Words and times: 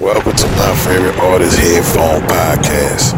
Welcome 0.00 0.32
to 0.32 0.48
my 0.56 0.72
favorite 0.80 1.12
artist 1.20 1.60
headphone 1.60 2.24
podcast. 2.24 3.12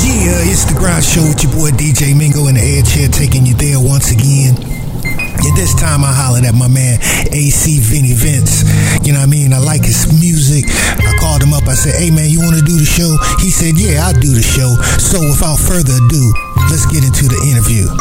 Yeah, 0.00 0.40
it's 0.48 0.64
the 0.64 0.72
grind 0.72 1.04
show 1.04 1.20
with 1.28 1.44
your 1.44 1.52
boy 1.52 1.76
DJ 1.76 2.16
Mingo 2.16 2.48
in 2.48 2.56
the 2.56 2.64
air 2.64 2.80
chair 2.80 3.12
taking 3.12 3.44
you 3.44 3.52
there 3.52 3.76
once 3.76 4.08
again. 4.08 4.56
And 5.04 5.52
this 5.52 5.76
time 5.76 6.00
I 6.00 6.08
hollered 6.08 6.48
at 6.48 6.56
my 6.56 6.72
man 6.72 7.04
AC 7.36 7.84
Vini 7.84 8.16
Vince. 8.16 8.64
You 9.04 9.12
know 9.12 9.20
what 9.20 9.28
I 9.28 9.36
mean? 9.36 9.52
I 9.52 9.60
like 9.60 9.84
his 9.84 10.08
music. 10.08 10.64
I 11.04 11.12
called 11.20 11.44
him 11.44 11.52
up. 11.52 11.68
I 11.68 11.76
said, 11.76 12.00
hey 12.00 12.08
man, 12.08 12.32
you 12.32 12.40
want 12.40 12.56
to 12.56 12.64
do 12.64 12.80
the 12.80 12.88
show? 12.88 13.12
He 13.44 13.52
said, 13.52 13.76
yeah, 13.76 14.08
I'll 14.08 14.16
do 14.16 14.32
the 14.32 14.40
show. 14.40 14.72
So 14.96 15.20
without 15.20 15.60
further 15.60 16.00
ado, 16.00 16.24
let's 16.72 16.88
get 16.88 17.04
into 17.04 17.28
the 17.28 17.40
interview. 17.44 17.92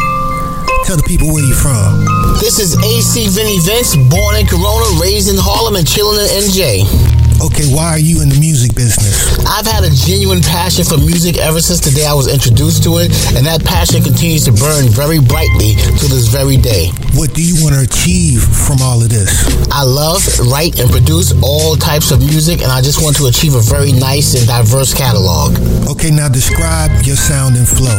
Tell 0.87 0.95
the 0.95 1.03
people 1.03 1.35
where 1.35 1.43
you're 1.43 1.59
from. 1.59 2.07
This 2.39 2.63
is 2.63 2.79
AC 2.79 3.27
Vini 3.27 3.59
Vince, 3.67 3.99
born 4.07 4.39
in 4.39 4.47
Corona, 4.47 4.87
raised 5.03 5.27
in 5.27 5.35
Harlem, 5.35 5.75
and 5.75 5.83
chilling 5.83 6.15
in 6.15 6.31
NJ. 6.47 7.10
Okay, 7.39 7.69
why 7.73 7.95
are 7.95 7.99
you 8.01 8.21
in 8.21 8.29
the 8.29 8.39
music 8.39 8.75
business? 8.75 9.37
I've 9.47 9.65
had 9.65 9.83
a 9.83 9.89
genuine 9.93 10.41
passion 10.41 10.83
for 10.83 10.97
music 10.97 11.37
ever 11.37 11.61
since 11.61 11.79
the 11.79 11.89
day 11.89 12.05
I 12.05 12.13
was 12.13 12.27
introduced 12.27 12.83
to 12.83 12.97
it, 12.99 13.09
and 13.37 13.45
that 13.45 13.63
passion 13.63 14.03
continues 14.03 14.45
to 14.45 14.53
burn 14.53 14.89
very 14.91 15.17
brightly 15.21 15.73
to 16.01 16.09
this 16.09 16.33
very 16.33 16.57
day. 16.57 16.89
What 17.13 17.37
do 17.37 17.45
you 17.45 17.61
want 17.61 17.77
to 17.77 17.85
achieve 17.85 18.41
from 18.41 18.81
all 18.81 18.97
of 19.05 19.09
this? 19.13 19.29
I 19.69 19.85
love, 19.85 20.25
write, 20.49 20.81
and 20.81 20.89
produce 20.89 21.29
all 21.45 21.77
types 21.77 22.09
of 22.09 22.25
music, 22.25 22.65
and 22.65 22.73
I 22.73 22.81
just 22.81 23.05
want 23.05 23.15
to 23.21 23.29
achieve 23.29 23.53
a 23.53 23.61
very 23.61 23.93
nice 23.93 24.33
and 24.33 24.49
diverse 24.49 24.97
catalog. 24.97 25.53
Okay, 25.85 26.09
now 26.09 26.25
describe 26.25 26.89
your 27.05 27.15
sound 27.15 27.53
and 27.53 27.69
flow. 27.69 27.93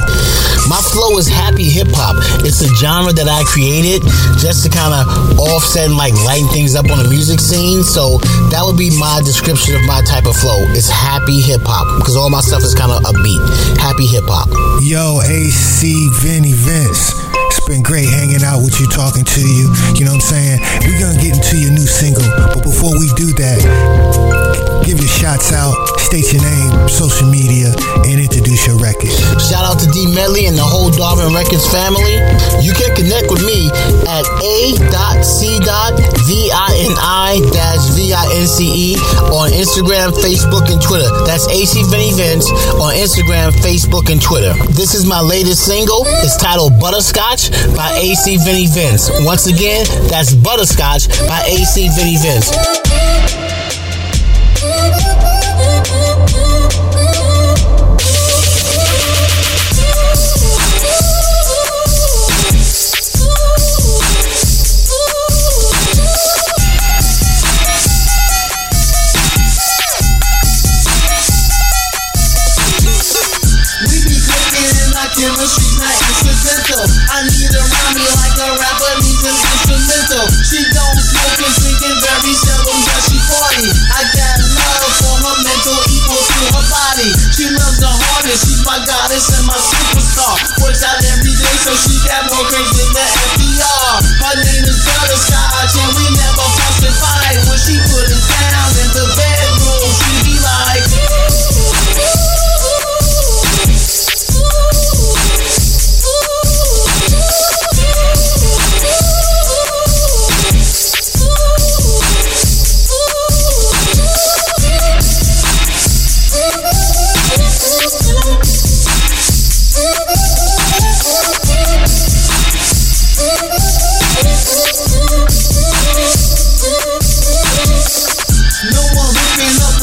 My 0.66 0.82
flow 0.90 1.14
is 1.14 1.30
happy 1.30 1.70
hip 1.70 1.94
hop. 1.94 2.18
It's 2.42 2.58
a 2.62 2.70
genre 2.74 3.14
that 3.14 3.30
I 3.30 3.46
created 3.46 4.02
just 4.42 4.66
to 4.66 4.68
kind 4.70 4.90
of 4.90 5.38
offset 5.38 5.86
and 5.86 5.94
like 5.94 6.14
lighten 6.26 6.50
things 6.50 6.74
up 6.74 6.90
on 6.90 6.98
the 6.98 7.06
music 7.06 7.38
scene. 7.38 7.86
So 7.86 8.18
that 8.50 8.66
would 8.66 8.78
be 8.78 8.90
my 8.98 9.22
description 9.22 9.78
of 9.78 9.86
my 9.86 10.02
type 10.02 10.26
of 10.26 10.34
flow. 10.34 10.58
It's 10.74 10.90
happy 10.90 11.38
hip 11.38 11.62
hop 11.62 11.86
because 12.02 12.18
all 12.18 12.30
my 12.30 12.42
stuff 12.42 12.66
is 12.66 12.74
kind 12.74 12.90
of 12.90 13.02
upbeat. 13.06 13.42
Happy 13.78 14.10
hip 14.10 14.26
hop. 14.26 14.50
Yo, 14.82 15.22
AC 15.22 15.86
Vini 16.18 16.50
Vince. 16.50 17.31
Been 17.72 17.80
great 17.80 18.04
hanging 18.04 18.44
out 18.44 18.60
with 18.60 18.78
you, 18.80 18.86
talking 18.88 19.24
to 19.24 19.40
you. 19.40 19.72
You 19.96 20.04
know 20.04 20.12
what 20.12 20.20
I'm 20.20 20.28
saying? 20.28 20.60
We're 20.84 21.00
going 21.00 21.16
to 21.16 21.22
get 21.24 21.40
into 21.40 21.56
your 21.56 21.72
new 21.72 21.88
single. 21.88 22.28
But 22.52 22.60
before 22.60 22.92
we 23.00 23.08
do 23.16 23.32
that, 23.40 24.84
give 24.84 25.00
your 25.00 25.08
shots 25.08 25.56
out, 25.56 25.72
state 26.12 26.28
your 26.28 26.44
name, 26.44 26.68
social 26.92 27.24
media, 27.24 27.72
and 28.04 28.20
introduce 28.20 28.68
your 28.68 28.76
record. 28.76 29.08
Shout 29.40 29.64
out 29.64 29.80
to 29.80 29.88
D 29.96 30.04
Medley 30.12 30.44
and 30.44 30.52
the 30.52 30.60
whole 30.60 30.92
Darwin 30.92 31.32
Records 31.32 31.64
family. 31.72 32.20
You 32.60 32.76
can 32.76 32.92
connect 32.92 33.32
with 33.32 33.40
me 33.40 33.72
at 34.04 34.28
a.c.vini-vince 34.44 35.72
on 39.32 39.48
Instagram, 39.56 40.12
Facebook, 40.20 40.68
and 40.68 40.82
Twitter. 40.84 41.08
That's 41.24 41.48
AC 41.48 41.80
Vini 41.88 42.12
Vince 42.12 42.44
on 42.76 42.92
Instagram, 42.92 43.56
Facebook, 43.64 44.12
and 44.12 44.20
Twitter. 44.20 44.52
This 44.76 44.92
is 44.92 45.08
my 45.08 45.24
latest 45.24 45.64
single. 45.64 46.04
It's 46.20 46.36
titled 46.36 46.76
Butterscotch 46.76 47.48
by 47.72 47.88
AC 47.96 48.36
Vini 48.44 48.66
Vince. 48.68 49.08
Once 49.24 49.46
again, 49.48 49.86
that's 50.12 50.34
Butterscotch 50.34 51.08
by 51.24 51.40
AC 51.48 51.88
Vini 51.96 52.20
Vince. 52.20 52.52
And 75.22 75.38
like 75.38 75.38
chemistry's 75.38 75.78
not 75.78 75.94
incidental. 76.02 76.82
I 77.06 77.22
need 77.30 77.54
around 77.54 77.94
me 77.94 78.06
like 78.18 78.36
a 78.42 78.48
rapper 78.58 78.92
needs 79.06 79.22
an 79.22 79.36
instrumental. 79.38 80.26
She 80.42 80.58
don't 80.74 80.98
smoke 80.98 81.38
and 81.46 81.54
drink 81.62 81.78
and 81.78 81.98
very 82.02 82.31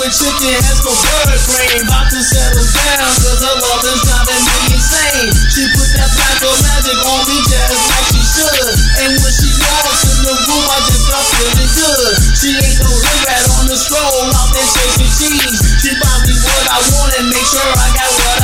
chicken 0.09 0.57
for 0.81 0.95
bird 1.05 1.39
brain. 1.45 1.85
About 1.85 2.09
to 2.09 2.19
settle 2.21 2.65
down, 2.65 3.09
cause 3.21 3.41
her 3.45 3.55
love 3.61 3.83
is 3.85 3.99
driving 4.01 4.41
me 4.41 4.57
insane. 4.73 5.29
She 5.53 5.63
put 5.77 5.89
that 5.93 6.09
black 6.17 6.41
magic 6.65 6.97
on 7.05 7.21
me 7.29 7.37
just 7.45 7.77
like 7.93 8.07
she 8.09 8.21
should. 8.25 8.69
And 9.05 9.11
when 9.21 9.33
she 9.33 9.49
walks 9.61 10.01
in 10.09 10.19
the 10.25 10.33
room, 10.49 10.65
I 10.65 10.77
just 10.89 11.03
start 11.05 11.25
feeling 11.37 11.71
good. 11.77 12.13
She 12.33 12.49
ain't 12.57 12.79
no 12.81 12.89
hood 12.89 13.21
rat 13.29 13.45
on 13.61 13.65
the 13.69 13.77
stroll, 13.77 14.33
out 14.33 14.49
there 14.49 14.69
chasing 14.73 15.13
cheese. 15.13 15.57
She 15.77 15.93
buy 16.01 16.15
me 16.25 16.33
what 16.41 16.65
I 16.73 16.79
want 16.89 17.11
and 17.21 17.27
make 17.29 17.45
sure 17.45 17.69
I 17.69 17.87
got 17.93 18.09
what 18.09 18.38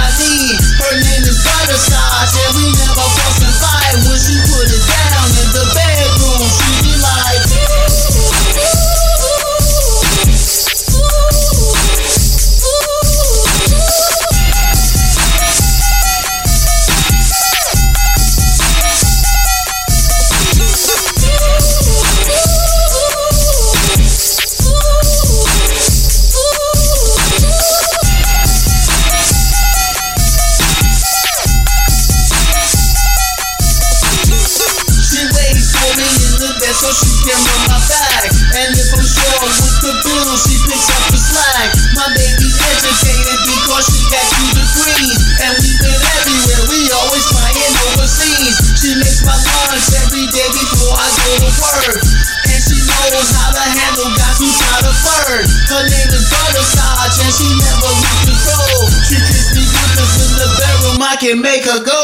She 48.86 48.94
makes 49.02 49.26
my 49.26 49.34
lunch 49.34 49.90
every 49.98 50.30
day 50.30 50.46
before 50.46 50.94
I 50.94 51.10
go 51.18 51.42
to 51.42 51.50
work. 51.58 51.98
And 52.46 52.62
she 52.62 52.78
knows 52.86 53.34
how 53.34 53.50
to 53.50 53.66
handle 53.66 54.14
guys 54.14 54.38
who 54.38 54.46
try 54.46 54.78
to 54.86 54.94
flirt. 55.02 55.42
Her 55.74 55.90
name 55.90 56.10
is 56.14 56.30
Butterscotch 56.30 57.18
and 57.26 57.34
she 57.34 57.50
never 57.66 57.90
loses 57.98 58.46
control. 58.46 58.86
She 59.10 59.18
kissed 59.26 59.58
me 59.58 59.66
good 59.66 59.90
'cause 59.98 60.14
in 60.22 60.32
the 60.38 60.50
bedroom 60.54 61.02
I 61.02 61.18
can 61.18 61.42
make 61.42 61.66
her 61.66 61.82
go. 61.82 61.98